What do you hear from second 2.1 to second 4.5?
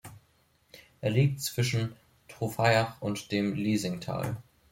Trofaiach und dem Liesingtal.